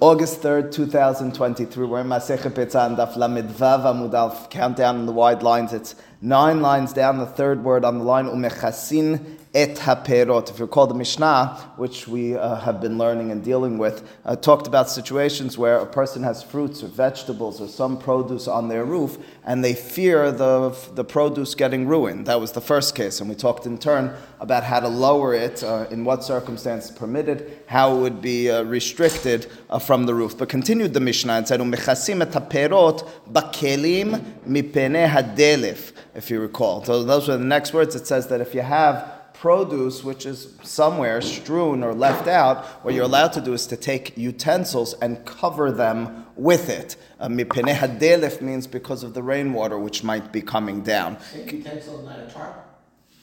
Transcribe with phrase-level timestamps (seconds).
[0.00, 1.86] August 3rd, 2023.
[1.86, 5.74] We're in Masechet Daf Lamed Vav Amud Countdown in the wide lines.
[5.74, 7.18] It's nine lines down.
[7.18, 10.50] The third word on the line, Umechasin et haperot.
[10.50, 14.36] If you recall the Mishnah, which we uh, have been learning and dealing with, uh,
[14.36, 18.84] talked about situations where a person has fruits or vegetables or some produce on their
[18.84, 22.26] roof, and they fear the, the produce getting ruined.
[22.26, 25.62] That was the first case, and we talked in turn about how to lower it,
[25.62, 30.36] uh, in what circumstances permitted, how it would be uh, restricted uh, from the roof.
[30.36, 36.84] But continued the Mishnah and said, "Umechasim et haperot bakelim mipene hadelif." If you recall,
[36.84, 37.94] so those were the next words.
[37.94, 42.92] It says that if you have produce which is somewhere strewn or left out, what
[42.92, 46.96] you're allowed to do is to take utensils and cover them with it.
[47.20, 51.16] Hadelef means because of the rainwater which might be coming down.
[51.34, 52.67] Utensil, not a tarp?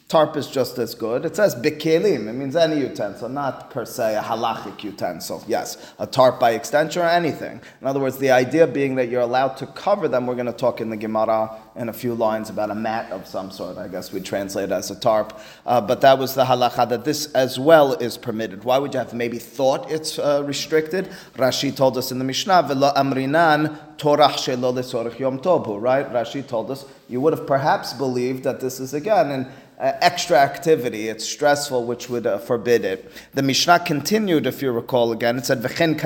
[0.07, 1.25] Tarp is just as good.
[1.25, 2.27] It says bikelim.
[2.27, 5.43] It means any utensil, not per se a halachic utensil.
[5.47, 7.59] Yes, a tarp by extension or anything.
[7.81, 10.27] In other words, the idea being that you're allowed to cover them.
[10.27, 13.25] We're going to talk in the Gemara in a few lines about a mat of
[13.25, 13.79] some sort.
[13.79, 15.39] I guess we translate it as a tarp.
[15.65, 18.63] Uh, but that was the halacha that this as well is permitted.
[18.63, 21.09] Why would you have maybe thought it's uh, restricted?
[21.35, 26.07] Rashi told us in the Mishnah, "Velo amrinan torah shelo yom tobu." Right?
[26.13, 29.47] Rashi told us you would have perhaps believed that this is again and
[29.79, 31.09] uh, extra activity.
[31.09, 33.11] It's stressful, which would uh, forbid it.
[33.33, 35.97] The Mishnah continued, if you recall again, it said, V'chen.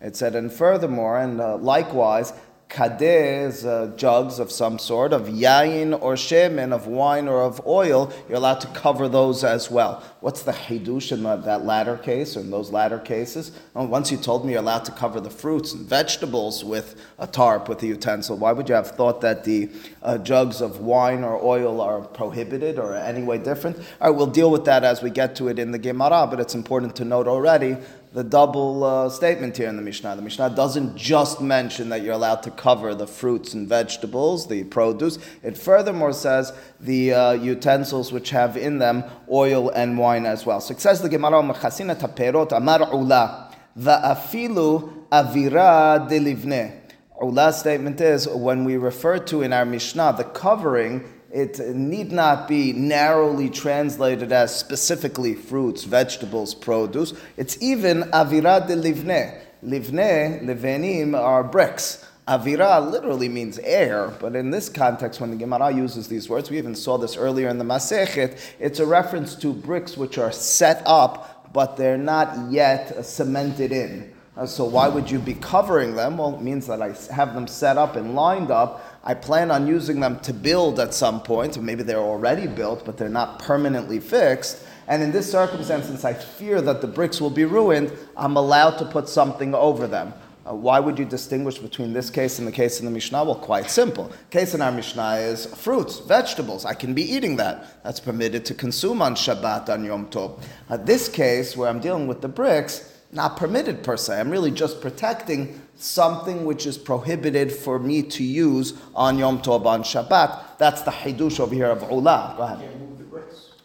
[0.00, 2.32] It said, and furthermore, and uh, likewise,
[2.68, 8.12] kadeh uh, jugs of some sort, of yain or shemen, of wine or of oil,
[8.28, 10.02] you're allowed to cover those as well.
[10.20, 13.52] What's the hidush in that latter case, or in those latter cases?
[13.74, 17.68] Once you told me you're allowed to cover the fruits and vegetables with a tarp,
[17.68, 19.70] with a utensil, why would you have thought that the
[20.02, 23.78] uh, jugs of wine or oil are prohibited or any way different?
[24.00, 26.40] All right, we'll deal with that as we get to it in the Gemara, but
[26.40, 27.76] it's important to note already
[28.12, 30.16] the double uh, statement here in the Mishnah.
[30.16, 34.64] The Mishnah doesn't just mention that you're allowed to cover the fruits and vegetables, the
[34.64, 35.18] produce.
[35.42, 40.60] It furthermore says the uh, utensils which have in them oil and wine as well.
[40.60, 46.72] So it says the Gemara, "Mechasina taperot amar ula va'afilu avira delivne."
[47.20, 52.48] Ula's statement is when we refer to in our Mishnah the covering it need not
[52.48, 57.12] be narrowly translated as specifically fruits, vegetables, produce.
[57.36, 59.40] It's even avira de livne.
[59.62, 62.04] Livne, livenim are bricks.
[62.26, 66.58] Avira literally means air, but in this context, when the Gemara uses these words, we
[66.58, 70.82] even saw this earlier in the Masechet, it's a reference to bricks which are set
[70.84, 74.12] up, but they're not yet cemented in.
[74.36, 76.18] Uh, so why would you be covering them?
[76.18, 79.66] Well, it means that I have them set up and lined up, I plan on
[79.66, 83.38] using them to build at some point, or maybe they're already built, but they're not
[83.38, 84.64] permanently fixed.
[84.88, 88.78] And in this circumstance, since I fear that the bricks will be ruined, I'm allowed
[88.78, 90.12] to put something over them.
[90.48, 93.22] Uh, why would you distinguish between this case and the case in the Mishnah?
[93.22, 94.10] Well, quite simple.
[94.30, 96.64] Case in our Mishnah is fruits, vegetables.
[96.64, 97.82] I can be eating that.
[97.84, 100.42] That's permitted to consume on Shabbat, on Yom Tov.
[100.70, 104.18] Uh, this case, where I'm dealing with the bricks, not permitted per se.
[104.18, 109.64] I'm really just protecting something which is prohibited for me to use on Yom Tov
[109.66, 110.58] on Shabbat.
[110.58, 112.34] That's the hidush over here of Ula.
[112.36, 112.70] Go ahead.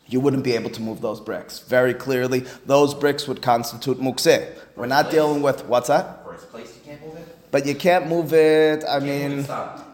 [0.07, 1.59] You wouldn't be able to move those bricks.
[1.59, 4.47] Very clearly, those bricks would constitute mukseh.
[4.75, 6.23] We're not dealing with what's that?
[6.23, 7.27] First place, you can't move it.
[7.49, 8.83] But you can't move it.
[8.87, 9.45] I mean,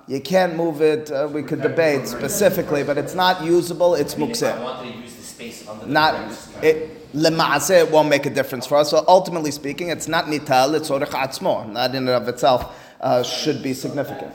[0.08, 1.12] you can't move it.
[1.12, 3.96] Uh, we could debate specifically, but it's not usable.
[3.96, 4.52] It's mukseh.
[4.58, 6.50] I wanted to use the space under the Not bricks.
[6.64, 6.99] it.
[7.14, 8.90] Lema'aseh, it won't make a difference for us.
[8.90, 11.70] So ultimately speaking, it's not nital, it's orech atzmo.
[11.72, 14.32] Not in and of itself uh, should be significant.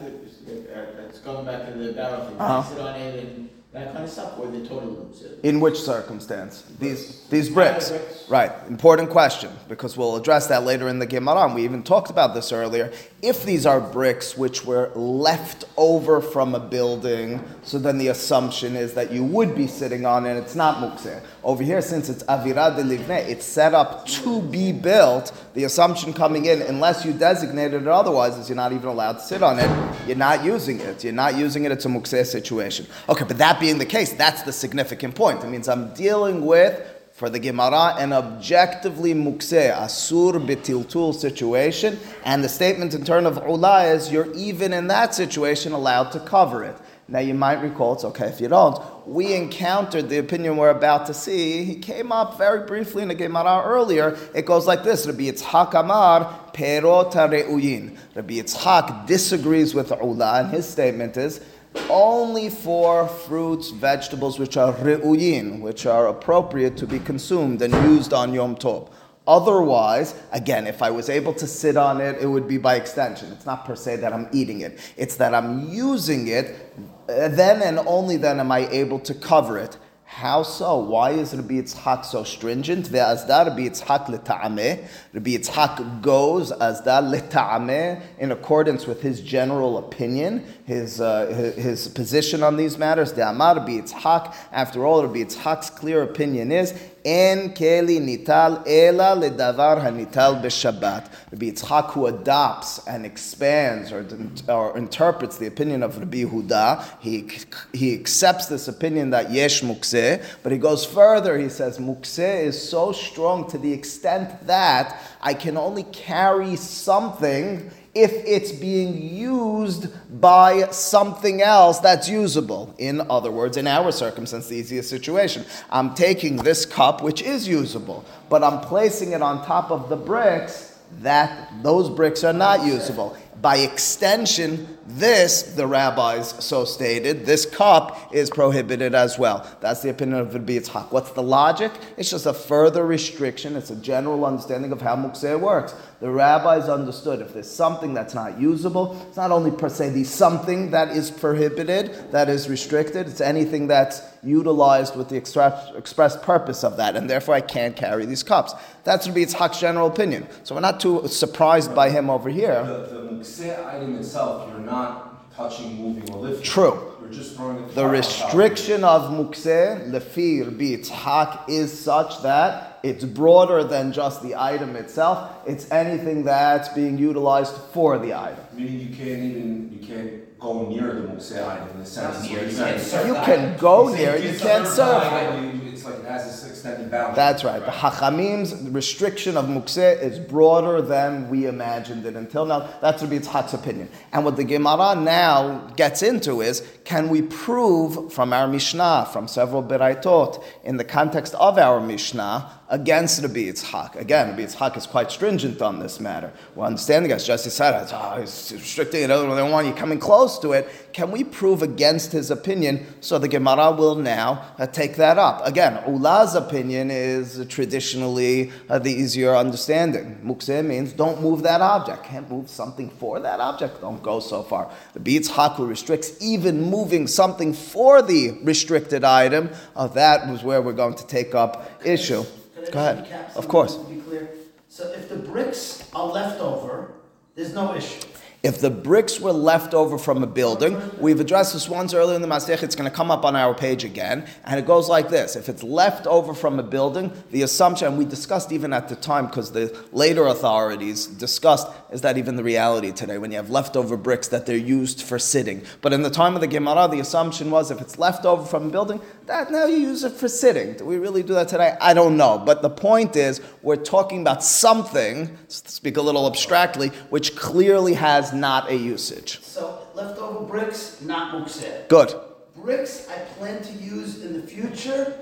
[1.09, 2.41] It's going back to the barrel thing.
[2.41, 2.63] Uh-huh.
[2.63, 5.13] Sit on it and that kind of stuff, or the total.
[5.43, 6.63] In which circumstance?
[6.79, 7.91] These these bricks.
[7.91, 8.29] bricks.
[8.29, 8.53] Right.
[8.69, 11.53] Important question because we'll address that later in the Gemara.
[11.53, 12.93] We even talked about this earlier.
[13.25, 18.77] If these are bricks which were left over from a building, so then the assumption
[18.77, 20.37] is that you would be sitting on it.
[20.37, 21.23] It's not mukseh.
[21.43, 25.33] Over here, since it's avira de livne, it's set up to be built.
[25.55, 29.21] The assumption coming in, unless you designated it otherwise, is you're not even allowed to
[29.21, 29.71] sit on it.
[30.07, 31.03] You're not using it.
[31.03, 31.73] You're not using it.
[31.73, 32.87] It's a mukseh situation.
[33.09, 35.43] Okay, but that being the case, that's the significant point.
[35.43, 42.43] It means I'm dealing with for the Gemara, an objectively mukseh, asur betiltul situation, and
[42.43, 46.65] the statement in turn of ula is you're even in that situation allowed to cover
[46.65, 46.77] it.
[47.07, 51.07] Now you might recall, it's okay if you don't, we encountered the opinion we're about
[51.07, 51.63] to see.
[51.63, 54.19] He came up very briefly in the Gemara earlier.
[54.35, 57.97] It goes like this, Rabbi Yitzhak Amar, perot re'uyin.
[58.17, 61.41] Rabbi Yitzhak disagrees with ula, and his statement is,
[61.89, 68.13] only for fruits, vegetables which are re'uyin, which are appropriate to be consumed and used
[68.13, 68.91] on Yom Tov.
[69.27, 73.33] Otherwise, again, if I was able to sit on it, it would be by extension.
[73.33, 76.75] It's not per se that I'm eating it, it's that I'm using it.
[77.09, 79.79] uh, Then and only then am I able to cover it.
[80.15, 80.79] How so?
[80.79, 82.87] Why is Rabbi Yitzhak so stringent?
[82.87, 84.87] Ve'azda Rabbi Yitzhak leta'ameh.
[85.13, 91.89] Rabbi Yitzhak goes azda leta'ameh in accordance with his general opinion, his, uh, his, his
[91.89, 93.13] position on these matters.
[93.13, 94.33] De'amar Rabbi Yitzhak.
[94.53, 101.11] After all, Rabbi Yitzhak's clear opinion is En keli nital ela ledavar hanital b'Shabbat.
[101.31, 104.07] Rabbi Yitzhak, who adopts and expands or,
[104.49, 107.29] or interprets the opinion of Rabbi Yehuda, he,
[107.75, 111.37] he accepts this opinion that yesh mukseh, but he goes further.
[111.37, 117.71] He says mukse is so strong to the extent that I can only carry something
[117.95, 119.89] if it's being used
[120.21, 122.75] by something else that's usable.
[122.79, 127.47] In other words, in our circumstance, the easiest situation, I'm taking this cup, which is
[127.47, 132.65] usable, but I'm placing it on top of the bricks that those bricks are not
[132.65, 133.17] usable.
[133.45, 139.47] By extension, this, the rabbis so stated, this cup is prohibited as well.
[139.61, 140.91] That's the opinion of Rabbi Yitzhak.
[140.91, 141.71] What's the logic?
[141.99, 143.55] It's just a further restriction.
[143.55, 145.75] It's a general understanding of how mukseh works.
[146.01, 150.05] The rabbis understood if there's something that's not usable, it's not only per se the
[150.05, 156.17] something that is prohibited, that is restricted, it's anything that's utilized with the express, express
[156.17, 158.55] purpose of that, and therefore I can't carry these cups.
[158.85, 160.27] That's Rabbi Yitzhak's general opinion.
[160.43, 162.65] So we're not too surprised by him over here.
[162.65, 166.45] The, the item itself, you're not touching, moving, or lifting.
[166.45, 166.93] True.
[167.01, 167.69] You're just throwing it.
[167.69, 168.35] The far on top.
[168.35, 175.31] restriction of mukseh, lefir Yitzhak, is such that it's broader than just the item itself.
[175.47, 178.45] It's anything that's being utilized for the item.
[178.53, 182.29] Meaning you can't even, you can't go near the item in the sense.
[182.29, 185.74] Where you serve You can go near, you can't serve.
[185.85, 187.15] Third line, you- It's like it has this extended boundary.
[187.17, 187.65] That's right.
[187.65, 192.69] The Hachamim's restriction of mukseh is broader than we imagined it until now.
[192.81, 193.89] That's Rabbi Yitzhak's opinion.
[194.13, 199.29] And what the Gemara now gets into is, can we prove from our Mishnah, from
[199.29, 203.97] several Beraitot, in the context of our Mishnah, against Rabbi Yitzhak?
[203.97, 206.33] Again, Rabbi Yitzhak is quite stringent on this matter.
[206.55, 210.39] We're understanding, as Jesse said, oh, he's restricting it, they don't want you coming close
[210.41, 210.69] to it.
[210.95, 212.87] Can we prove against his opinion?
[213.01, 215.45] So the Gemara will now uh, take that up.
[215.45, 220.21] Again, Ula's opinion is traditionally uh, the easier understanding.
[220.25, 222.05] Mukseh means don't move that object.
[222.05, 223.81] Can't move something for that object.
[223.81, 224.71] Don't go so far.
[224.93, 230.63] The Yitzhak who restricts even moving something for the restricted item, uh, that was where
[230.63, 232.23] we're going to take up issue.
[232.57, 233.33] I Go ahead.
[233.35, 233.75] Of course.
[233.75, 234.31] Be clear,
[234.69, 236.93] so if the bricks are left over,
[237.35, 238.01] there's no issue.
[238.45, 242.21] If the bricks were left over from a building, we've addressed this once earlier in
[242.21, 245.09] the Masech, it's going to come up on our page again, and it goes like
[245.09, 245.35] this.
[245.35, 248.97] If it's left over from a building, the assumption, and we discussed even at the
[248.97, 253.49] time, because the later authorities discussed, is that even the reality today, when you have
[253.49, 255.63] leftover bricks, that they're used for sitting.
[255.81, 258.67] But in the time of the Gemara, the assumption was if it's left over from
[258.67, 260.75] a building, that now you use it for sitting.
[260.75, 261.79] Do we really do that today?
[261.81, 262.43] I don't know.
[262.45, 268.34] But the point is, we're talking about something, speak a little abstractly, which clearly has
[268.35, 269.43] not a usage.
[269.43, 271.89] So leftover bricks, not mukseh.
[271.89, 272.15] Good.
[272.57, 275.17] Bricks I plan to use in the future,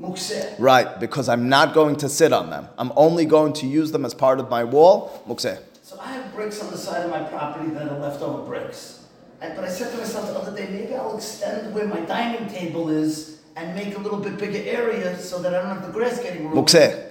[0.00, 0.54] mukseh.
[0.58, 2.68] Right, because I'm not going to sit on them.
[2.78, 5.22] I'm only going to use them as part of my wall.
[5.28, 5.58] Mukseh.
[5.82, 9.04] So I have bricks on the side of my property that are leftover bricks.
[9.40, 12.48] And, but I said to myself the other day, maybe I'll extend where my dining
[12.48, 15.92] table is and make a little bit bigger area so that I don't have the
[15.92, 16.68] grass getting ruined.
[16.68, 17.06] Mukseh.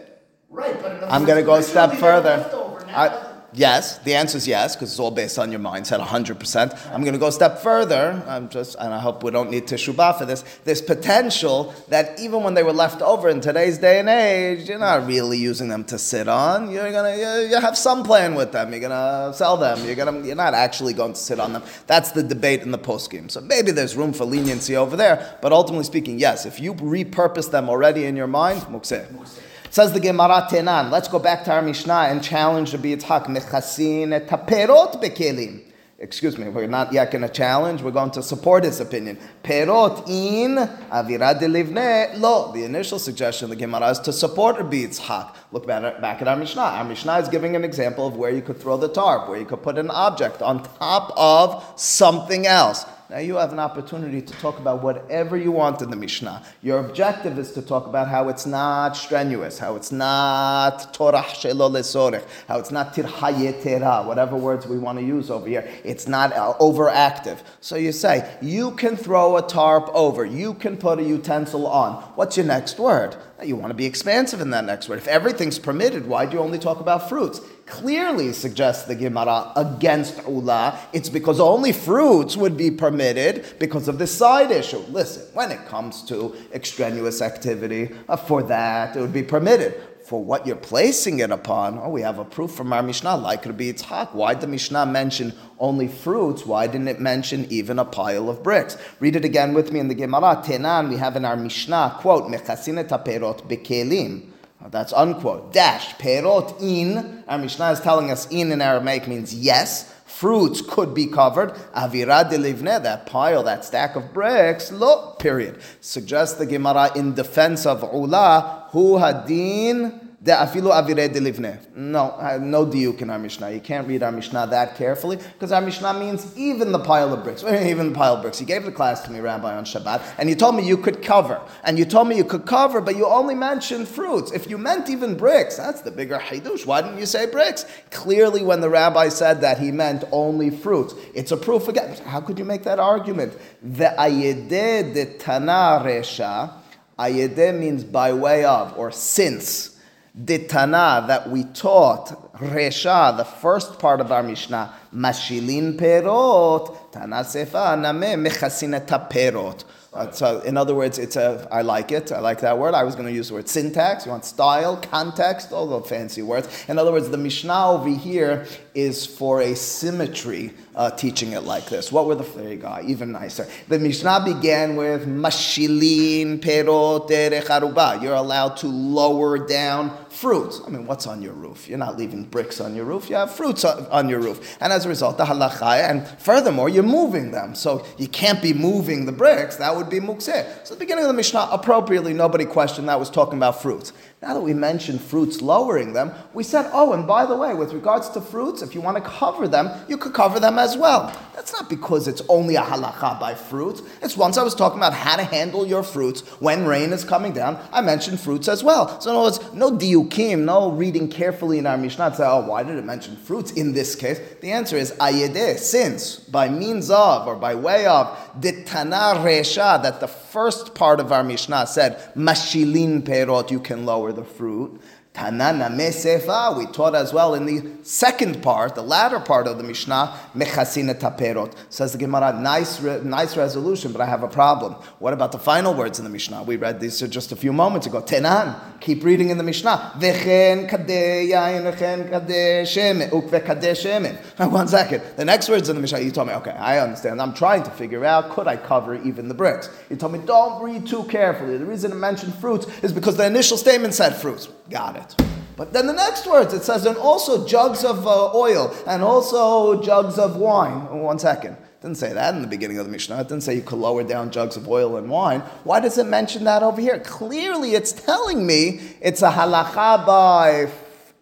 [0.50, 2.86] Right, but I'm going to go a step will be there further.
[2.90, 6.94] I- yes, the answer is yes, because it's all based on your mindset, 100%.
[6.94, 8.24] I'm going to go a step further.
[8.28, 10.44] I'm just, and I hope we don't need teshubah for this.
[10.64, 14.80] There's potential that even when they were left over in today's day and age, you're
[14.80, 16.72] not really using them to sit on.
[16.72, 18.72] You're to, you, you have some plan with them.
[18.72, 19.86] You're going to sell them.
[19.86, 21.64] You're to, you're not actually going to sit on them.
[21.88, 23.30] That's the debate in the poskim.
[23.32, 27.52] So maybe there's room for leniency over there, but ultimately speaking, yes, if you repurpose
[27.52, 29.39] them already in your mind, mukseh.
[29.72, 30.90] Says the Gemara Tenan.
[30.90, 33.28] Let's go back to our Mishnah and challenge Rabbi Yitzhak.
[33.28, 35.62] Mechasin et bekelim.
[36.00, 37.84] Excuse me, we're not yet going to challenge.
[37.84, 39.20] We're going to support his opinion.
[39.44, 42.52] Perot in avira de livne lo.
[42.52, 45.36] The initial suggestion of the Gemara is to support Rabbi Yitzhak.
[45.52, 46.62] Look back at our Mishnah.
[46.62, 49.46] Our Mishnah is giving an example of where you could throw the tarp, where you
[49.46, 52.86] could put an object on top of something else.
[53.10, 56.44] Now you have an opportunity to talk about whatever you want in the Mishnah.
[56.62, 61.72] Your objective is to talk about how it's not strenuous, how it's not torah shelo
[61.72, 65.68] lesorech, how it's not tirhaye tera, whatever words we want to use over here.
[65.84, 67.40] It's not overactive.
[67.62, 72.04] So you say, you can throw a tarp over, you can put a utensil on.
[72.14, 73.18] What's your next word?
[73.44, 74.98] You want to be expansive in that next word.
[74.98, 77.40] If everything's permitted, why do you only talk about fruits?
[77.66, 80.78] Clearly suggests the Gemara against Ula.
[80.92, 84.80] It's because only fruits would be permitted because of this side issue.
[84.90, 90.24] Listen, when it comes to extraneous activity, uh, for that it would be permitted for
[90.24, 93.66] what you're placing it upon, oh, we have a proof from our Mishnah, like Rabbi
[93.66, 94.16] Yitzhak.
[94.16, 96.48] Why did the Mishnah mention only fruits?
[96.48, 98.76] Why didn't it mention even a pile of bricks?
[99.00, 100.42] Read it again with me in the Gemara.
[100.44, 104.32] Tenan, we have in our Mishnah, quote, Mechasinet perot bekelim.
[104.66, 105.54] Oh, that's unquote.
[105.54, 105.94] Dash.
[105.98, 107.24] Perot in.
[107.28, 109.94] Our Mishnah is telling us in in Aramaic means yes.
[110.20, 111.54] Fruits could be covered.
[111.74, 112.38] Avira de
[112.80, 115.62] that pile, that stack of bricks, lo, period.
[115.80, 121.58] Suggests the Gemara in defense of Ula, hu hadin De afilu avire de livne.
[121.78, 123.52] No, no diuk in our Mishnah.
[123.52, 127.24] You can't read our Mishnah that carefully because our Mishnah means even the pile of
[127.24, 127.42] bricks.
[127.70, 128.42] Even the pile of bricks.
[128.42, 131.02] You gave the class to me, Rabbi, on Shabbat, and you told me you could
[131.02, 131.40] cover.
[131.64, 134.34] And you told me you could cover, but you only mentioned fruits.
[134.34, 136.66] If you meant even bricks, that's the bigger hidush.
[136.66, 137.66] Why didn't you say bricks?
[137.92, 140.96] Clearly, when the rabbi said that, he meant only fruits.
[141.14, 141.96] It's a proof again.
[142.06, 143.38] How could you make that argument?
[143.62, 146.52] The ayede de tana resha.
[146.98, 149.79] Ayede means by way of or since.
[150.24, 157.80] Ditana that we taught, Resha, the first part of our Mishnah, Mashilin Perot, Tana Sefa,
[157.80, 159.64] Name, Perot.
[159.92, 161.48] Uh, so, in other words, it's a.
[161.52, 162.12] I like it.
[162.12, 162.76] I like that word.
[162.76, 164.06] I was going to use the word syntax.
[164.06, 166.48] You want style, context, all the fancy words.
[166.68, 168.46] In other words, the Mishnah over here
[168.76, 171.92] is for a symmetry, uh, teaching it like this.
[171.92, 173.48] What were the there you go, even nicer.
[173.68, 178.04] The Mishnah began with mashilin perot derecharuba.
[178.04, 180.62] You're allowed to lower down fruits.
[180.66, 181.68] I mean, what's on your roof?
[181.68, 183.10] You're not leaving bricks on your roof.
[183.10, 185.90] You have fruits on your roof, and as a result, the halacha.
[185.90, 189.56] And furthermore, you're moving them, so you can't be moving the bricks.
[189.58, 190.68] That would be mukseh.
[190.68, 193.94] So the beginning of the Mishnah, appropriately, nobody questioned that was talking about fruits.
[194.22, 197.72] Now that we mentioned fruits lowering them, we said, oh, and by the way, with
[197.72, 201.18] regards to fruits, if you want to cover them, you could cover them as well.
[201.34, 203.82] That's not because it's only a halacha by fruits.
[204.02, 207.32] It's once I was talking about how to handle your fruits when rain is coming
[207.32, 209.00] down, I mentioned fruits as well.
[209.00, 212.46] So in other words, no diukim, no reading carefully in our Mishnah to say, oh,
[212.46, 214.20] why did it mention fruits in this case?
[214.42, 218.08] The answer is ayedeh, since, by means of, or by way of,
[218.38, 224.09] ditana resha, that the first part of our Mishnah said, mashilin perot, you can lower
[224.12, 224.82] the fruit.
[225.20, 229.64] Tanana mesefa, we taught as well in the second part, the latter part of the
[229.66, 231.54] Mishnah, mechasina taperot.
[231.68, 234.76] Says the Gemara, nice, nice resolution, but I have a problem.
[235.00, 236.44] What about the final words in the Mishnah?
[236.44, 238.02] We read these just a few moments ago.
[238.02, 239.96] Tenan, keep reading in the Mishnah.
[239.98, 244.16] Vechen kadeh yain, vechen kadeh shemen, ukve kadeh shemen.
[244.50, 245.04] One second.
[245.18, 247.22] The next words in the Mishnah, you told me, okay, I understand.
[247.22, 249.70] I'm trying to figure out, could I cover even the bricks?
[249.90, 251.58] You told me, don't read too carefully.
[251.58, 254.48] The reason I mentioned fruits is because the initial statement said fruits.
[254.70, 255.09] Got it.
[255.56, 259.82] But then the next words it says, and also jugs of uh, oil, and also
[259.82, 260.88] jugs of wine.
[261.02, 261.58] One second.
[261.82, 263.22] Didn't say that in the beginning of the Mishnah.
[263.22, 265.40] It didn't say you could lower down jugs of oil and wine.
[265.64, 267.00] Why does it mention that over here?
[267.00, 270.72] Clearly, it's telling me it's a halacha by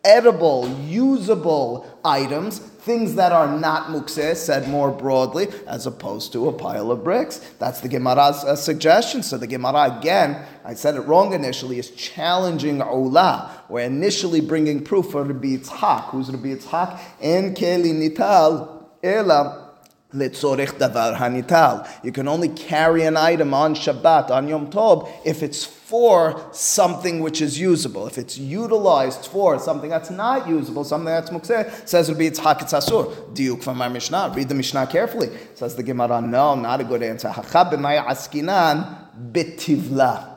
[0.04, 6.54] edible, usable items things that are not mukseh, said more broadly, as opposed to a
[6.54, 7.38] pile of bricks.
[7.60, 9.22] That's the Gemara's uh, suggestion.
[9.22, 13.64] So the Gemara, again, I said it wrong initially, is challenging Ula.
[13.68, 16.06] We're initially bringing proof for Rabbi Yitzhak.
[16.06, 17.00] Who's Rabbi Yitzhak?
[17.22, 19.66] En keli nital ela.
[20.14, 27.22] You can only carry an item on Shabbat, on Yom Tov, if it's for something
[27.22, 28.08] which is usable.
[28.08, 32.42] If it's utilized for something that's not usable, something that's mukseh, says it'll be it's
[32.42, 33.16] haketz asur.
[33.34, 34.34] Diuk from our Mishnah.
[34.36, 35.30] Read the Mishnah carefully.
[35.56, 37.30] Says the Gemara, no, not a good answer.
[37.30, 40.37] Hachab askinan betivla.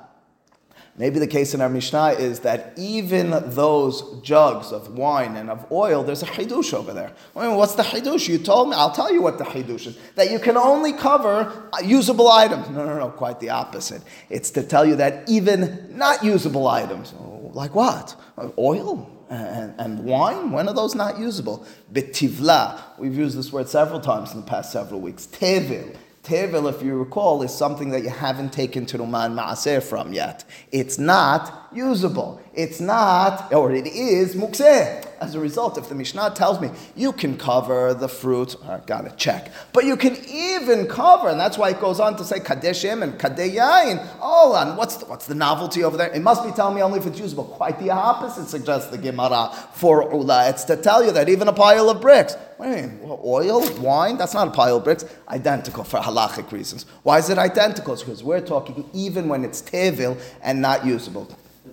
[1.00, 5.64] Maybe the case in our Mishnah is that even those jugs of wine and of
[5.73, 7.11] oil, there's a hidush over there.
[7.35, 8.28] I mean, what's the hidush?
[8.28, 8.76] You told me.
[8.76, 9.99] I'll tell you what the hidush is.
[10.16, 12.69] That you can only cover usable items.
[12.69, 14.02] No, no, no, quite the opposite.
[14.28, 17.14] It's to tell you that even not usable items,
[17.54, 18.14] like what?
[18.59, 19.11] Oil?
[19.30, 21.64] And, and, wine, when are those not usable?
[21.90, 25.26] Betivla, we've used this word several times in the past several weeks.
[25.26, 30.44] Tevil, Tevel, if you recall, is something that you haven't taken Teruman Maaser from yet.
[30.70, 32.40] It's not usable.
[32.52, 35.10] It's not, or it is mukseh.
[35.20, 39.02] As a result, if the Mishnah tells me you can cover the fruit, I got
[39.02, 39.52] to check.
[39.74, 43.18] But you can even cover, and that's why it goes on to say kadeshim and
[43.20, 44.06] kadeyayin.
[44.22, 46.10] Oh, and what's the, what's the novelty over there?
[46.10, 47.44] It must be telling me only if it's usable.
[47.44, 50.48] Quite the opposite suggests the Gemara for ula.
[50.48, 52.34] It's to tell you that even a pile of bricks.
[52.58, 55.04] Wait, well, oil, wine, that's not a pile of bricks.
[55.28, 56.86] Identical for halachic reasons.
[57.02, 57.92] Why is it identical?
[57.92, 61.28] It's because we're talking even when it's tevil and not usable.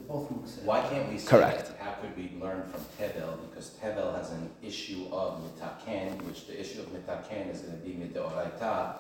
[0.08, 0.30] both.
[0.64, 1.68] Why can't we say Correct.
[1.68, 1.77] that?
[2.18, 3.38] We learn from Tevel?
[3.48, 7.86] Because Tevel has an issue of mitaken, which the issue of mitaken is going to
[7.86, 8.96] be midoraita,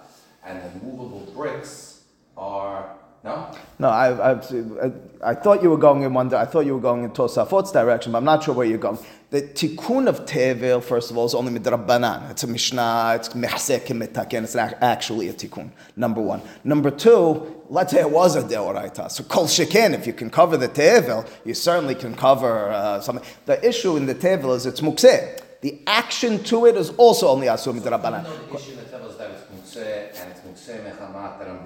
[0.46, 2.04] and the movable bricks
[2.38, 3.52] are no.
[3.80, 4.92] No, I, I,
[5.24, 6.34] I thought you were going in one.
[6.34, 8.98] I thought you were going in Tosafot's direction, but I'm not sure where you're going.
[9.30, 12.32] The tikkun of tevil, first of all, is only midrabanan.
[12.32, 13.14] It's a mishnah.
[13.16, 14.44] It's mehsek mitaken.
[14.44, 15.70] It's not actually a tikkun.
[15.96, 16.42] Number one.
[16.64, 17.56] Number two.
[17.70, 19.12] Let's say it was a deoraita.
[19.12, 23.26] So kol sheken, if you can cover the tevil, you certainly can cover uh, something.
[23.46, 25.42] The issue in the tevil is it's mukseh.
[25.60, 28.26] The action to it is also only asur midrabanan.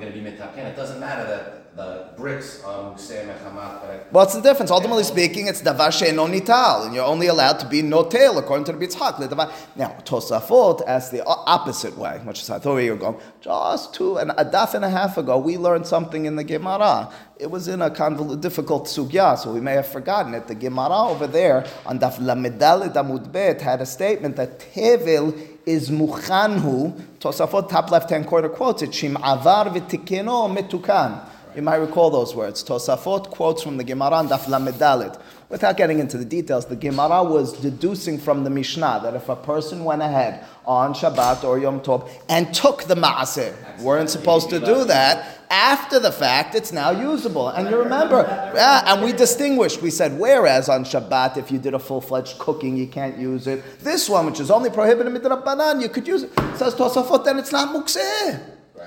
[0.01, 0.27] Going to be.
[0.29, 2.91] It doesn't matter that the bricks are
[4.09, 4.71] What's the difference?
[4.71, 8.71] Ultimately speaking, it's davar she'eno nital, and you're only allowed to be notel according to
[8.71, 9.19] the Bitzhak.
[9.75, 13.17] Now, Tosafot asks the opposite way, which is I thought you were going.
[13.41, 17.11] Just two and a daf and a half ago, we learned something in the Gemara.
[17.37, 17.89] It was in a
[18.37, 20.47] difficult sugya, so we may have forgotten it.
[20.47, 25.89] The Gemara over there on daf Lamed Dalet amud had a statement that tevil is
[25.89, 26.91] muchanhu.
[27.19, 31.27] Tosafot top left hand corner quotes it shim avar v'tikeno metukan.
[31.55, 32.63] You might recall those words.
[32.63, 35.19] Tosafot quotes from the Gemara on Daf Lamed Dalet.
[35.51, 39.35] Without getting into the details, the Gemara was deducing from the Mishnah that if a
[39.35, 44.61] person went ahead on Shabbat or Yom Tov and took the Maaseh, weren't supposed to
[44.61, 47.49] do that, after the fact, it's now usable.
[47.49, 48.23] And you remember,
[48.55, 49.81] yeah, and we distinguished.
[49.81, 53.61] We said, whereas on Shabbat, if you did a full-fledged cooking, you can't use it.
[53.81, 56.33] This one, which is only prohibited midrabanan, you could use it.
[56.55, 58.41] Says Tosafot, then it's not mukseh.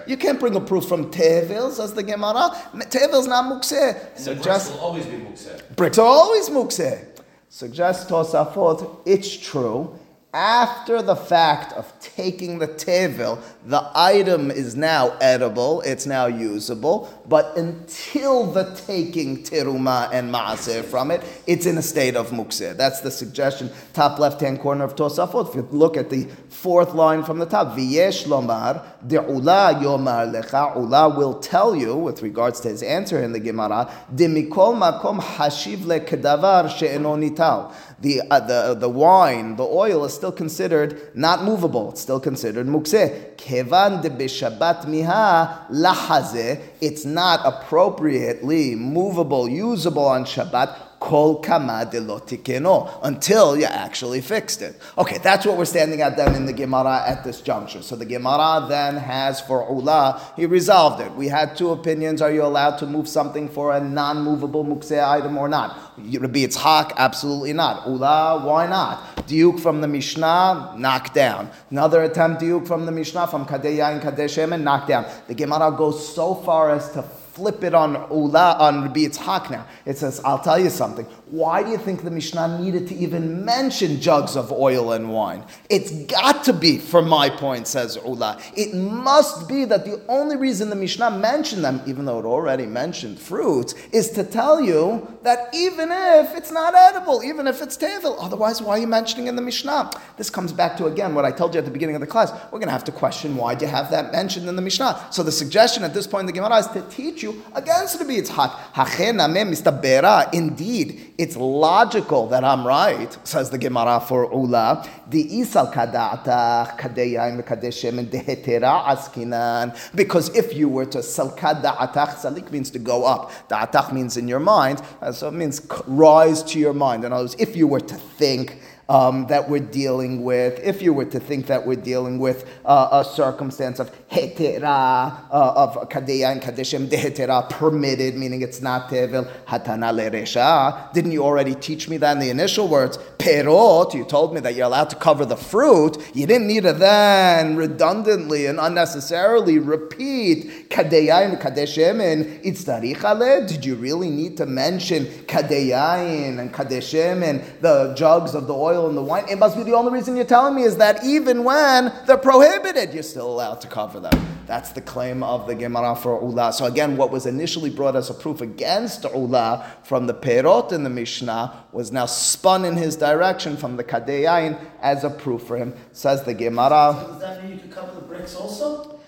[0.07, 2.51] You can't bring a proof from Tevil, says the Gemara.
[2.75, 4.43] Tevil's not mukseh.
[4.43, 5.77] bricks will always be mukse.
[5.77, 7.07] bricks are always mukseh.
[7.49, 9.97] Suggest Tosafot, it's true.
[10.35, 17.09] After the fact of taking the tevil, the item is now edible, it's now usable,
[17.29, 22.77] but until the taking teruma and maaseh from it, it's in a state of mukseh.
[22.77, 25.51] That's the suggestion, top left hand corner of Tosafot.
[25.51, 30.75] If you look at the fourth line from the top, V'yesh lomar, de'ula yomar lecha,
[30.75, 35.85] ula will tell you, with regards to his answer in the Gemara, demikol makom hashiv
[35.85, 37.73] lekedavar she'eno nital.
[38.05, 41.93] The, uh, the, the wine, the oil is still considered not movable.
[41.93, 43.39] It's still considered mukseh.
[43.39, 46.61] Kevan de bishabat miha lahaze.
[46.83, 50.77] It's not appropriately movable, usable on Shabbat.
[51.01, 54.75] Kol kama de lo tikeno, until you actually fixed it.
[54.97, 57.83] Okay, that's what we're standing at then in the Gemara at this juncture.
[57.83, 61.13] So the Gemara then has for Ula, he resolved it.
[61.13, 62.23] We had two opinions.
[62.23, 65.84] Are you allowed to move something for a non-movable mukseh item or not?
[65.97, 67.87] Rabbi Yitzhak, absolutely not.
[67.89, 69.17] Ula, why not?
[69.29, 71.51] Diuk from the Mishnah, knock down.
[71.71, 75.07] Another attempt diuk from the Mishnah from Kadeh Yain, Kadeh Shemen, knock down.
[75.29, 79.67] The Gemara goes so far as to flip it on Ula on Rabbi Yitzhak now.
[79.85, 81.07] It says, I'll tell you something.
[81.35, 85.43] Why do you think the Mishnah needed to even mention jugs of oil and wine?
[85.69, 88.41] It's got to be, from my point, says Ula.
[88.57, 92.67] It must be that the only reason the Mishnah mentioned them, even though it already
[92.67, 97.77] mentioned fruits, is to tell you that even if it's not edible, even if it's
[97.77, 99.91] tevil, otherwise, why are you mentioning in the Mishnah?
[100.17, 102.31] This comes back to again what I told you at the beginning of the class.
[102.53, 105.09] We're going to have to question why do you have that mentioned in the Mishnah.
[105.11, 107.99] So the suggestion at this point in the Gemara is to teach you against.
[107.99, 110.33] Hachen ameh mistabera.
[110.33, 114.87] Indeed, it's logical that I'm right, says the Gemara for Ula.
[115.09, 119.75] The isal kada'atach kadeyaim kadeshem and dehetera askinan.
[119.97, 123.33] Because if you were to sal kada'atach, salik means to go up.
[123.49, 124.83] Da'atach means in your mind,
[125.13, 127.05] so it means rise to your mind.
[127.05, 130.93] In other words, if you were to think um, that we're dealing with, if you
[130.93, 136.33] were to think that we're dealing with uh, a circumstance of hetera, uh, of kadeya
[136.33, 140.93] and kadeshim, dehetera, permitted, meaning it's not tevil, hatana leresha.
[140.93, 142.99] Didn't you already teach me that in the initial words?
[143.19, 145.97] Perot, you told me that you're allowed to cover the fruit.
[146.15, 153.65] You didn't need to then redundantly and unnecessarily repeat kadeya and kadeshim and itzdarich Did
[153.65, 158.97] you really need to mention kadeyain and kadeshim and the jugs of the oil and
[158.97, 159.25] the wine?
[159.29, 162.93] It must be the only reason you're telling me is that even when they're prohibited,
[162.93, 164.35] you're still allowed to cover them.
[164.47, 166.53] That's the claim of the Gemara for Ula.
[166.53, 170.85] So again, what was initially brought as a proof against Ula from the Perot in
[170.85, 175.57] the Mishnah was now spun in his direction from the Kadeyain as a proof for
[175.57, 175.75] him.
[175.93, 176.93] Says the Gemara.
[177.09, 179.01] Does that mean you could cover the bricks also?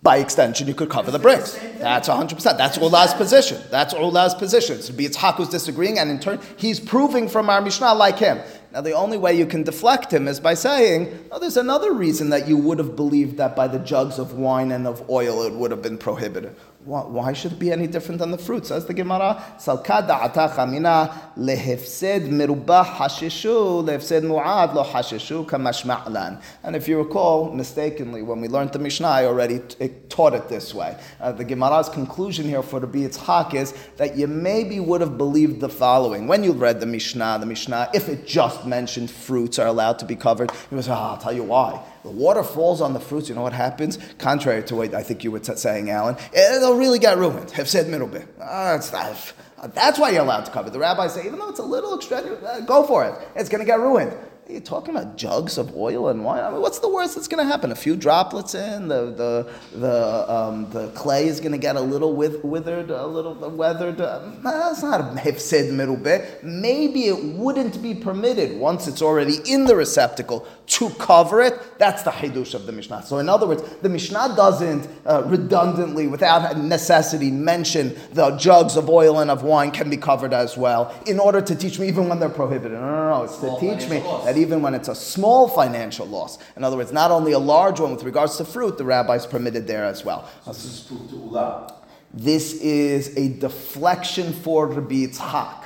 [0.00, 1.58] By extension, you could cover the bricks.
[1.78, 2.56] That's 100%.
[2.56, 3.60] That's Ula's position.
[3.68, 4.80] That's Ula's position.
[4.80, 8.38] So Yitzhak who's disagreeing, and in turn, he's proving from our Mishnah like him.
[8.70, 12.28] Now, the only way you can deflect him is by saying, oh, there's another reason
[12.30, 15.54] that you would have believed that by the jugs of wine and of oil it
[15.54, 16.54] would have been prohibited.
[16.88, 18.64] Why, should it be any different than the fruit?
[18.64, 26.40] Says the Gemara, Salka da'ata chamina lehefsed merubah hashishu, lehefsed mu'ad lo hashishu kamashma'lan.
[26.62, 30.48] And if you recall, mistakenly, when we learned the Mishnah, I already t- taught it
[30.48, 30.96] this way.
[31.20, 35.60] Uh, the Gemara's conclusion here for the Yitzhak is that you maybe would have believed
[35.60, 36.26] the following.
[36.26, 40.06] When you read the Mishnah, the Mishnah, if it just mentioned fruits are allowed to
[40.06, 41.84] be covered, you would say, ah, I'll tell you why.
[42.04, 43.98] The water falls on the fruits, you know what happens?
[44.18, 47.50] Contrary to what I think you were t- saying, Alan, it'll really get ruined.
[47.52, 48.26] Have said middle bit.
[48.40, 49.32] Ah, not.
[49.74, 50.70] That's why you're allowed to cover.
[50.70, 53.14] The rabbis say, even though it's a little extravagant, uh, go for it.
[53.34, 54.16] It's going to get ruined.
[54.48, 56.42] Are you talking about jugs of oil and wine?
[56.42, 57.70] I mean, what's the worst that's going to happen?
[57.70, 61.80] A few droplets in, the the the um, the clay is going to get a
[61.80, 64.00] little with, withered, a little weathered.
[64.00, 66.42] Uh, that's not a hefsed middle bit.
[66.42, 71.78] Maybe it wouldn't be permitted once it's already in the receptacle to cover it.
[71.78, 73.02] That's the hidush of the Mishnah.
[73.02, 78.88] So, in other words, the Mishnah doesn't uh, redundantly, without necessity, mention the jugs of
[78.88, 82.08] oil and of wine can be covered as well in order to teach me even
[82.08, 82.72] when they're prohibited.
[82.72, 83.24] No, no, no.
[83.24, 86.76] It's to Small teach me that even when it's a small financial loss, in other
[86.76, 90.04] words, not only a large one with regards to fruit, the rabbis permitted there as
[90.04, 90.28] well.
[90.44, 91.72] So this is proof.
[92.14, 95.64] This is a deflection for Rabbi Yitzhak.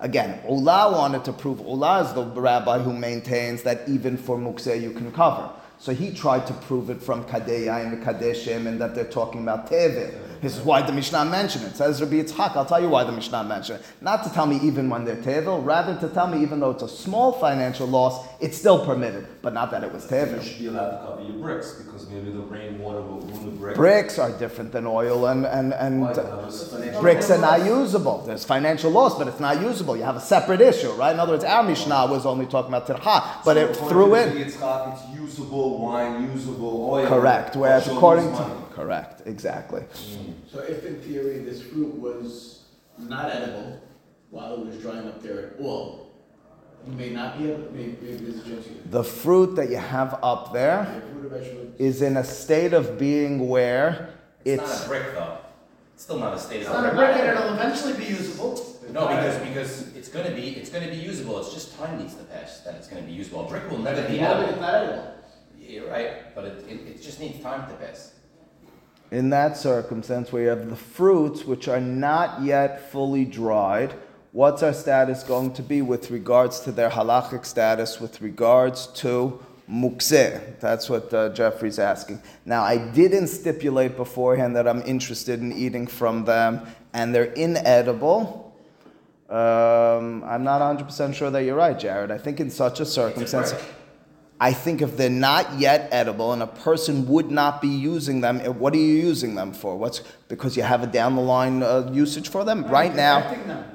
[0.00, 4.80] Again, Ula wanted to prove Ula is the rabbi who maintains that even for Mukseh
[4.80, 5.50] you can cover.
[5.78, 9.70] So he tried to prove it from Kadeya and Kadeshim and that they're talking about
[9.70, 10.12] Tevin.
[10.40, 11.76] This is why the Mishnah mentioned it.
[11.76, 13.86] Says Rabbi Yitzhak, I'll tell you why the Mishnah mentioned it.
[14.00, 16.82] Not to tell me even when they're Tevil, rather to tell me even though it's
[16.82, 20.42] a small financial loss, it's still permitted, but not that it was You Tevil.
[20.42, 23.76] should be allowed to cover your bricks because maybe the rainwater will ruin the brick.
[23.76, 26.08] Bricks are different than oil and, and, and Why?
[26.14, 28.18] Because financial- bricks are not usable.
[28.26, 29.94] There's financial loss, but it's not usable.
[29.96, 31.12] You have a separate issue, right?
[31.12, 34.30] In other words, our Mishnah was only talking about tirha, but it threw in.
[34.30, 37.06] Yitzchak, It's usable wine, usable oil.
[37.06, 37.56] Correct.
[37.56, 38.69] Whereas according to.
[38.80, 39.82] Correct, exactly.
[40.50, 42.64] So if in theory this fruit was
[42.98, 43.80] not edible
[44.30, 46.10] while it was drying up there at all,
[46.86, 48.76] you may not be able, may, maybe this is just you.
[48.86, 52.72] The fruit that you have up there If fruit or vegetable, is in a state
[52.72, 54.14] of being where
[54.44, 55.38] It's, it's not a brick though.
[55.94, 58.66] It's still not a state It's of not a brick and it'll eventually be usable.
[58.92, 61.38] No, because because it's gonna be it's gonna be usable.
[61.38, 63.44] It's just time needs to pass that it's gonna be usable.
[63.46, 64.62] A brick will never be Yeah, but it's edible.
[64.62, 65.14] not edible.
[65.60, 68.14] You're right, but it, it, it just needs time to pass.
[69.10, 73.94] In that circumstance where you have the fruits which are not yet fully dried,
[74.32, 79.40] what's our status going to be with regards to their halachic status with regards to
[79.68, 80.60] mukseh?
[80.60, 82.22] That's what uh, Jeffrey's asking.
[82.44, 88.54] Now, I didn't stipulate beforehand that I'm interested in eating from them and they're inedible.
[89.28, 92.10] Um, I'm not 100% sure that you're right, Jared.
[92.10, 93.54] I think in such a circumstance.
[94.42, 98.40] I think if they're not yet edible and a person would not be using them,
[98.42, 99.76] eh, what are you using them for?
[99.76, 103.18] What's because you have a down the line uh, usage for them right now?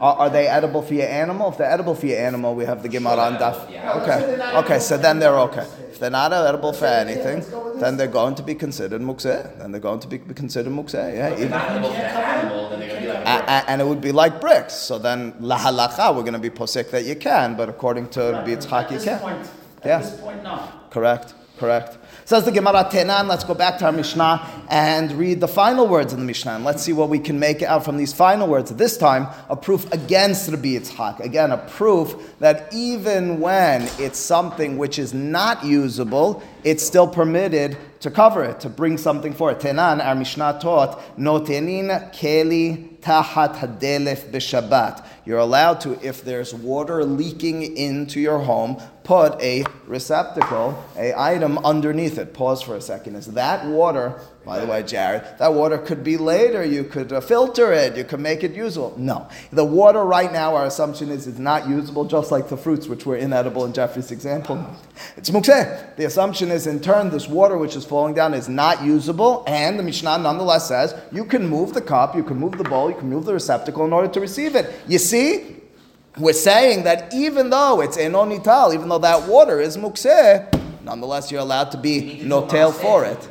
[0.01, 1.51] Are, are they edible for your animal?
[1.51, 3.69] If they're edible for your animal, we have the Gemara on daf.
[3.69, 3.93] Yeah.
[3.93, 5.67] let's say they're Okay, okay, so then they're okay.
[5.91, 7.83] If they're not edible for anything, let's go with this.
[7.83, 9.59] then they're going to be considered mukseh.
[9.59, 10.93] Then they're going to be considered mukseh.
[11.15, 12.39] Yeah, If they're even- not edible for the can't cover them.
[12.39, 13.47] animal, then they're gonna be like a a- brick.
[13.49, 14.73] a- and it would be like bricks.
[14.73, 18.19] So then la halacha, we're going to be posek that you can, but according to
[18.21, 19.47] Right, Rabbi but Yitzchak, At you can.
[19.85, 20.69] At this point, no.
[20.89, 21.97] Correct, correct.
[22.25, 23.27] Says the Gemara Tenan.
[23.27, 26.53] Let's go back to our Mishnah and read the final words in the Mishnah.
[26.53, 28.71] And let's see what we can make out from these final words.
[28.71, 31.19] This time, a proof against Rabbi Yitzchak.
[31.19, 37.77] Again, a proof that even when it's something which is not usable, it's still permitted
[37.99, 39.59] to cover it, to bring something for it.
[39.59, 45.05] Tenan, our Mishnah taught, Notenin keli tahat hadelef b'Shabbat.
[45.25, 51.57] You're allowed to, if there's water leaking into your home, put a receptacle, a item
[51.59, 52.33] underneath it.
[52.33, 53.15] Pause for a second.
[53.15, 54.19] Is that water?
[54.45, 56.63] By the way, Jared, that water could be later.
[56.63, 57.97] You could uh, filter it.
[57.97, 58.93] You could make it usable.
[58.95, 60.55] No, the water right now.
[60.55, 64.11] Our assumption is it's not usable, just like the fruits, which were inedible in Jeffrey's
[64.11, 64.63] example.
[65.17, 65.95] It's mukseh.
[65.95, 69.79] The assumption is, in turn, this water which is falling down is not usable, and
[69.79, 72.95] the Mishnah nonetheless says you can move the cup, you can move the bowl, you
[72.95, 74.79] can move the receptacle in order to receive it.
[74.87, 75.55] You see,
[76.19, 81.41] we're saying that even though it's enonital, even though that water is mukseh, nonetheless you're
[81.41, 83.27] allowed to be no tail for it.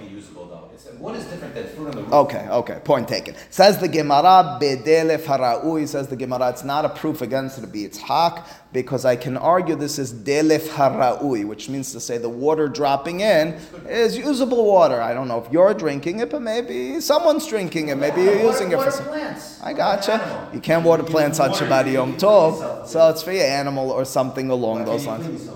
[1.05, 1.17] To be usable though.
[1.17, 2.13] It's, what is different than fruit on the roof?
[2.13, 3.35] Okay, okay, point taken.
[3.51, 8.47] Says the Gemara, bedelef hara'ui, says the Gemara, it's not a proof against Rabbi Yitzhak,
[8.73, 13.21] because I can argue this is delef hara'ui, which means to say the water dropping
[13.21, 13.57] in
[13.89, 15.01] is usable water.
[15.01, 18.73] I don't know if you're drinking it, but maybe someone's drinking it, maybe you're using
[18.73, 19.07] it for some...
[19.07, 19.63] plants.
[19.63, 20.51] I gotcha.
[20.53, 24.51] You can't water plants on Shabbat Yom Tov, so it's for your animal or something
[24.51, 25.49] along those lines.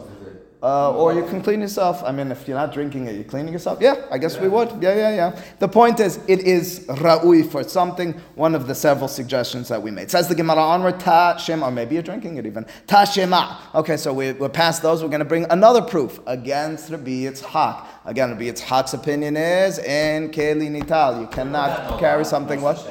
[0.60, 2.02] Uh, or you can clean yourself.
[2.02, 3.78] I mean, if you're not drinking it, you're cleaning yourself.
[3.80, 4.70] Yeah, I guess we would.
[4.82, 5.42] Yeah, yeah, yeah.
[5.60, 8.14] The point is, it is ra'ui for something.
[8.34, 10.10] One of the several suggestions that we made.
[10.10, 12.66] Says the Gemara onward, ta or maybe you're drinking it even.
[12.88, 13.56] Ta shema.
[13.72, 15.00] Okay, so we, we're past those.
[15.00, 17.86] We're going to bring another proof against Rabbi Yitzhak.
[18.04, 21.20] Again, Rabbi Yitzhak's opinion is in keli nital.
[21.20, 22.60] You cannot carry something.
[22.60, 22.84] What?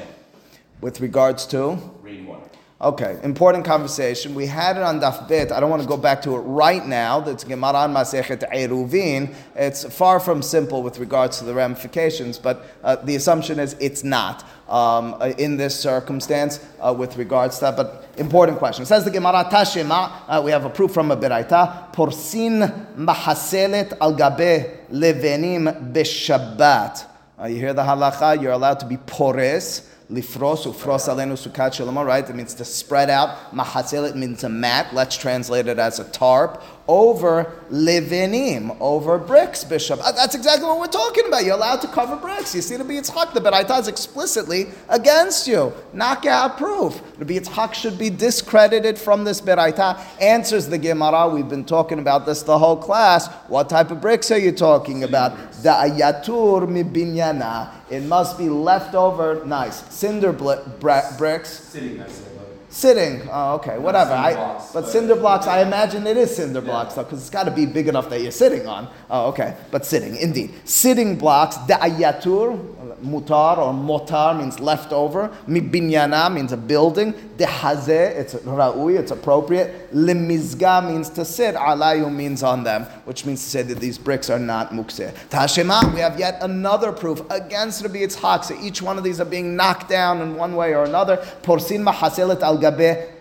[0.80, 1.78] With regards to.
[2.02, 2.47] Rainwater.
[2.80, 4.36] Okay, important conversation.
[4.36, 5.52] We had it on Daf Bet.
[5.52, 7.20] I don't want to go back to it right now.
[7.20, 9.34] That's Gemara on Masechet Eruvin.
[9.56, 14.04] It's far from simple with regards to the ramifications, but uh, the assumption is it's
[14.04, 17.78] not um, uh, in this circumstance uh, with regards to that.
[17.78, 18.84] But important question.
[18.84, 20.12] It says the Gemara Tashema.
[20.28, 21.92] Uh, we have a proof from a Beraita.
[21.94, 27.08] Porsin mahaselet al gabe levenim beshabbat.
[27.42, 28.40] Uh, you hear the halacha?
[28.40, 29.90] You're allowed to be pores.
[30.10, 32.30] Lifros, ufros alenu sukat shalom, right?
[32.30, 33.52] It means to spread out.
[33.54, 34.94] Mahaselet means a mat.
[34.94, 36.64] Let's translate it as a tarp.
[36.88, 40.00] Over levinim, over bricks, bishop.
[40.02, 41.44] Uh, That's exactly what we're talking about.
[41.44, 42.56] You're allowed to cover bricks.
[42.56, 45.74] You see, the Yitzhak, the Beraita is explicitly against you.
[45.92, 47.02] Knockout proof.
[47.20, 50.00] The Yitzhak should be discredited from this Beraita.
[50.22, 51.28] Answers the Gemara.
[51.28, 53.28] We've been talking about this the whole class.
[53.50, 55.47] What type of bricks are you talking about?
[55.64, 57.70] Da'ayatur mi binyana.
[57.90, 61.50] It must be leftover, nice, cinder bli- bra- bricks.
[61.50, 62.24] Sitting, I said,
[62.70, 64.12] Sitting, oh, okay, whatever.
[64.12, 67.30] I, blocks, but but- cinder blocks, I imagine it is cinder blocks though, because it's
[67.30, 68.90] got to be big enough that you're sitting on.
[69.10, 70.52] Oh, okay, but sitting, indeed.
[70.66, 75.30] Sitting blocks, da'ayatur, mutar or motar means leftover.
[75.48, 77.14] Mibinyana means a building.
[77.38, 79.94] Dehazeh, it's ra'ui, it's appropriate.
[79.94, 81.56] Limizga means to sit.
[81.56, 85.14] Alayu means on them, which means to say that these bricks are not mukseh.
[85.30, 88.46] Tashema, we have yet another proof against Rabbi Yitzhak.
[88.46, 91.18] So each one of these are being knocked down in one way or another.
[91.44, 92.58] Porsin mahaselet al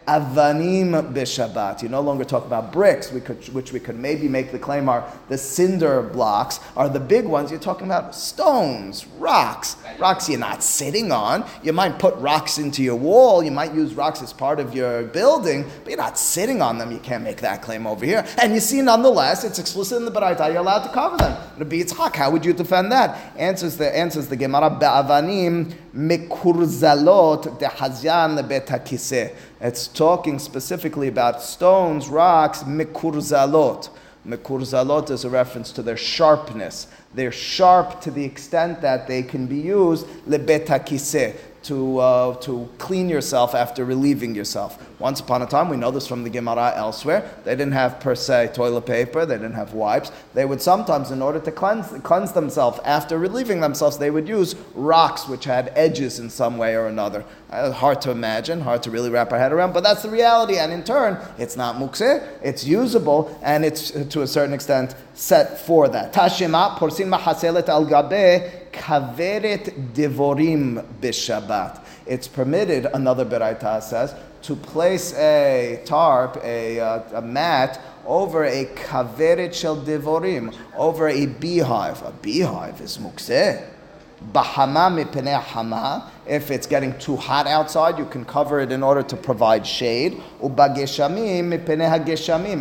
[0.06, 1.82] avanim b'Shabbat.
[1.82, 4.88] You no longer talk about bricks, we could, which we could maybe make the claim
[4.88, 7.50] are the cinder blocks, are the big ones.
[7.50, 9.76] You're talking about stones, rocks.
[9.98, 11.44] Rocks you're not sitting on.
[11.62, 13.42] You might put rocks into your wall.
[13.42, 16.92] You might use rocks as part of your building, but you're not sitting on them.
[16.92, 18.24] You can't make that claim over here.
[18.38, 20.48] And you see, nonetheless, it's explicit in the Baraita.
[20.48, 21.36] You're allowed to cover them.
[21.58, 23.34] Rabbi Yitzhak, how would you defend that?
[23.36, 29.35] Answers the answers the Gemara be'avanim mekurzalot dehazyan lebet hakiseh.
[29.61, 33.88] It's talking specifically about stones, rocks, mekurzalot.
[34.26, 36.88] Mekurzalot is a reference to their sharpness.
[37.14, 42.68] They're sharp to the extent that they can be used lebet hakiseh, to, uh, to
[42.78, 44.78] clean yourself after relieving yourself.
[44.98, 48.14] Once upon a time, we know this from the Gemara elsewhere, they didn't have per
[48.14, 50.11] se toilet paper, they didn't have wipes.
[50.32, 54.54] They would sometimes, in order to cleanse, cleanse themselves after relieving themselves, they would use
[54.74, 57.24] rocks which had edges in some way or another.
[57.50, 60.56] Uh, hard to imagine, hard to really wrap our head around, but that's the reality.
[60.56, 64.94] And in turn, it's not mukse, it's usable, and it's uh, to a certain extent
[65.12, 66.14] set for that.
[66.14, 71.82] Tashima, porsin mahaselet al gabe, kaveret devorim b'Shabbat.
[72.06, 78.66] It's permitted, another Beraita says, to place a tarp, a, uh, a mat, over a
[78.66, 82.02] kaveret shel devorim, over a beehive.
[82.02, 83.75] A beehive is mukseh.
[84.20, 85.05] Bahama
[85.40, 86.11] hama.
[86.26, 90.20] If it's getting too hot outside, you can cover it in order to provide shade.
[90.42, 91.52] Ubageshamim.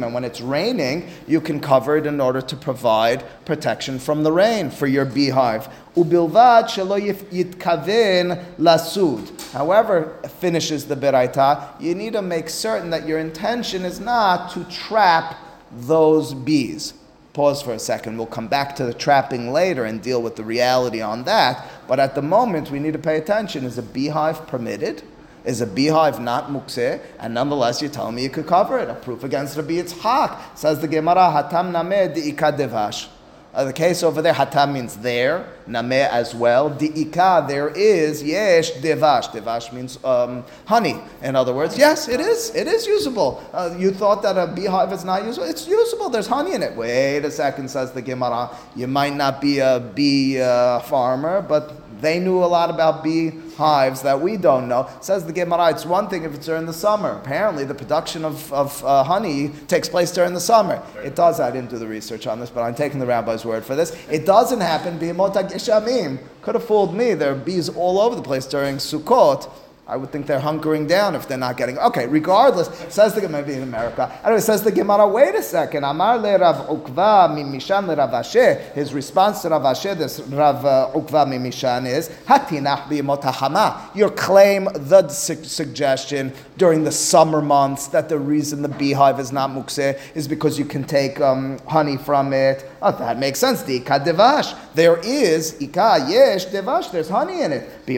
[0.03, 4.31] And when it's raining, you can cover it in order to provide protection from the
[4.31, 5.69] rain for your beehive.
[5.95, 9.51] Ubilvad shelo yitkaven lasud.
[9.51, 14.65] However, finishes the beraita, you need to make certain that your intention is not to
[14.65, 15.37] trap
[15.71, 16.93] those bees.
[17.35, 18.15] Pause for a second.
[18.15, 21.69] We'll come back to the trapping later and deal with the reality on that.
[21.85, 23.65] But at the moment, we need to pay attention.
[23.65, 25.03] Is a beehive permitted?
[25.43, 27.01] Is a beehive not mukseh?
[27.19, 28.89] And nonetheless, you're telling me you could cover it.
[28.89, 30.57] A proof against Rabbi Yitzhak.
[30.57, 33.09] Says the Gemara, hatam nameh devash.
[33.55, 36.69] Uh, the case over there, hatam means there, nameh as well.
[36.69, 39.29] Di'ika, there is, yesh, devash.
[39.29, 40.99] Devash means um, honey.
[41.21, 42.53] In other words, yes, it is.
[42.53, 43.41] It is usable.
[43.53, 45.47] Uh, you thought that a beehive is not usable?
[45.47, 46.09] It's usable.
[46.09, 46.75] There's honey in it.
[46.75, 48.49] Wait a second, says the Gemara.
[48.75, 53.31] You might not be a bee uh, farmer, but they knew a lot about bee
[53.57, 54.89] hives that we don't know.
[55.01, 57.11] Says the Gemara, it's one thing if it's during the summer.
[57.11, 60.83] Apparently, the production of, of uh, honey takes place during the summer.
[61.03, 61.39] It does.
[61.39, 63.95] I didn't do the research on this, but I'm taking the rabbi's word for this.
[64.09, 64.99] It doesn't happen.
[64.99, 67.13] Could have fooled me.
[67.13, 69.49] There are bees all over the place during Sukkot.
[69.87, 71.77] I would think they're hunkering down if they're not getting.
[71.77, 74.11] Okay, regardless, says the maybe in America.
[74.23, 75.07] Anyway, says the Gemara.
[75.07, 75.83] Wait a second.
[75.83, 78.59] Amar le Rav Ukva mimishan le Rav Ashi.
[78.73, 83.95] His response to Rav Ashi, this Rav uh, Ukva mimishan is hatinach b'motahama.
[83.95, 89.31] Your claim, the su- suggestion during the summer months that the reason the beehive is
[89.31, 92.69] not mukseh is because you can take um, honey from it.
[92.81, 93.63] Oh, that makes sense.
[93.63, 94.57] The devash.
[94.73, 96.91] There is ika yesh devash.
[96.91, 97.69] There's honey in it.
[97.87, 97.93] How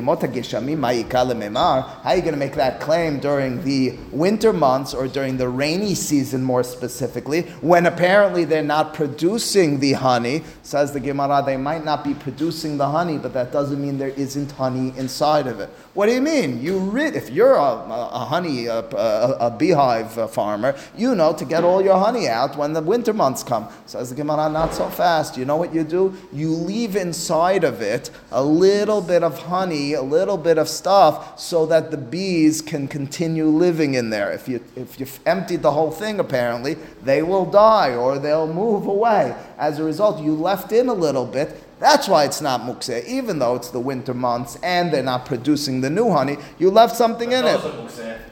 [2.03, 5.95] are you going to make that claim during the winter months or during the rainy
[5.95, 10.43] season, more specifically, when apparently they're not producing the honey?
[10.63, 14.09] Says the Gemara, they might not be producing the honey, but that doesn't mean there
[14.09, 15.69] isn't honey inside of it.
[15.93, 16.61] What do you mean?
[16.61, 21.15] You rid if you're a, a, a honey a, a, a beehive uh, farmer, you
[21.15, 23.67] know to get all your honey out when the winter months come.
[23.85, 25.37] Says the Gemara, not so fast.
[25.37, 26.13] You know what you do?
[26.31, 31.39] You leave inside of it a little bit of honey, a little bit of stuff,
[31.39, 34.31] so that the bees can continue living in there.
[34.31, 38.87] If you if you've emptied the whole thing, apparently they will die or they'll move
[38.87, 39.35] away.
[39.57, 41.63] As a result, you left in a little bit.
[41.79, 45.81] That's why it's not mukseh, even though it's the winter months and they're not producing
[45.81, 46.37] the new honey.
[46.57, 47.61] You left something in it.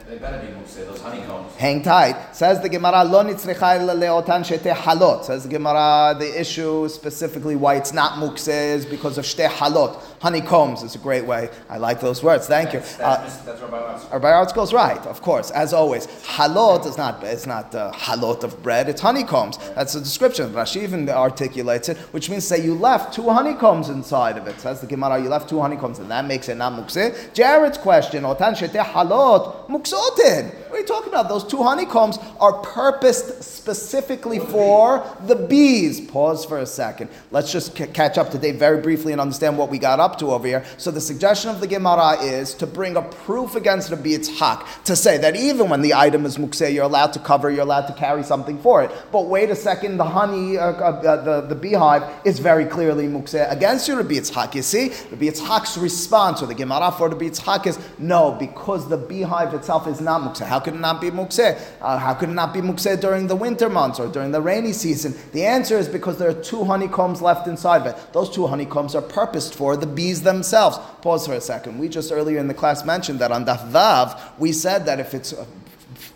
[0.06, 0.18] Those are mukseh.
[0.18, 0.56] They better be.
[0.66, 1.54] Those honeycombs.
[1.56, 2.34] Hang tight.
[2.34, 5.24] Says the Gemara, lo nitzricha leotan shete halot.
[5.24, 10.02] Says the Gemara, the issue specifically why it's not mukseh is because of shte halot.
[10.20, 11.48] Honeycombs is a great way.
[11.68, 12.46] I like those words.
[12.46, 12.80] Thank you.
[12.80, 14.12] That's, Uh, that's, that's Rabbi Matzah.
[14.12, 16.06] Rabbi Artzko's right, of course, as always.
[16.06, 19.58] Halot is not it's not uh, halot of bread; it's honeycombs.
[19.74, 20.52] That's the description.
[20.52, 24.60] Rashi even articulates it, which means say you left two honeycombs inside of it.
[24.60, 27.32] Says the Gemara, you left two honeycombs, and that makes it not mukseh.
[27.32, 30.52] Jared's question: Otan shete halot muksotin.
[30.66, 31.28] What are you talking about?
[31.28, 36.00] Those two honeycombs are purposed specifically for the bees.
[36.10, 37.08] Pause for a second.
[37.30, 40.18] Let's just c- catch up to date very briefly and understand what we got up
[40.18, 40.64] to over here.
[40.76, 44.84] So the suggestion of the Gemara is to bring a proof against the Rabbi Yitzhak
[44.84, 47.86] to say that even when the item is mukseh, you're allowed to cover, you're allowed
[47.86, 48.90] to carry something for it.
[49.12, 53.50] But wait a second, the honey, uh, uh, the, the beehive is very clearly mukseh
[53.50, 54.54] against you, Rabbi Yitzhak.
[54.54, 58.88] You see, Rabbi Yitzhak's response, or the Gemara for the Rabbi Yitzhak is no, because
[58.88, 60.46] the beehive itself is not mukseh.
[60.46, 61.60] How could it not be mukseh?
[61.80, 64.72] Uh, how could it not be mukseh during the winter months or during the rainy
[64.72, 65.14] season?
[65.32, 68.12] The answer is because there are two honeycombs left inside of it.
[68.12, 70.78] Those two honeycombs are purposed for the bees themselves.
[71.02, 71.78] Pause for a second.
[71.78, 75.14] We just earlier in the class mentioned that on Daf Vav, we said that if
[75.14, 75.44] it's uh,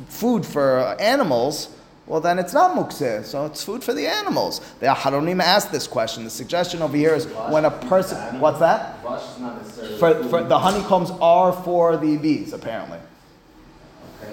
[0.08, 1.68] food for animals,
[2.10, 4.60] well, then it's not mukseh, so it's food for the animals.
[4.80, 6.24] The Aharonim asked this question.
[6.24, 9.00] The suggestion over here is when a person, what's that?
[9.04, 9.98] Vash is not necessarily.
[9.98, 12.98] For, for the honeycombs are for the bees, apparently.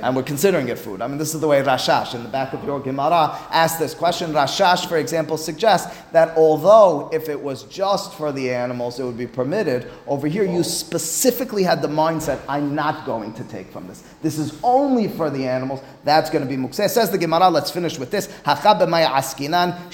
[0.02, 1.02] And we're considering it food.
[1.02, 3.94] I mean, this is the way Rashash in the back of your Gemara asked this
[3.94, 4.32] question.
[4.32, 9.18] Rashash, for example, suggests that although if it was just for the animals, it would
[9.18, 13.88] be permitted, over here you specifically had the mindset, I'm not going to take from
[13.88, 14.04] this.
[14.22, 15.82] This is only for the animals.
[16.04, 16.90] That's going to be mukseh.
[16.90, 18.28] Says the Gemara, let's finish with this.
[18.46, 19.90] Askinan.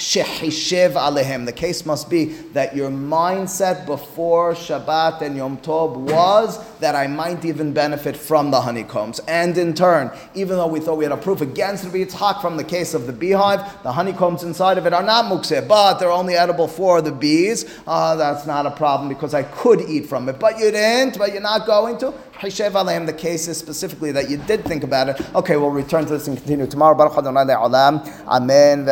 [1.46, 7.08] The case must be that your mindset before Shabbat and Yom Tov was that I
[7.08, 9.20] might even benefit from the honeycombs.
[9.28, 9.74] And in
[10.36, 13.08] even though we thought we had a proof against Rabbi Yitzhak from the case of
[13.08, 17.02] the beehive, the honeycombs inside of it are not mukseh, but they're only edible for
[17.02, 17.66] the bees.
[17.86, 20.40] Uh, that's not a problem because I could eat from it.
[20.40, 22.14] But you didn't, but you're not going to.
[22.40, 25.22] Hishev aleim, the case is specifically that you did think about it.
[25.36, 26.96] Okay, we'll return to this and continue tomorrow.
[26.96, 27.54] Baruch Adonai.
[28.28, 28.90] Amen.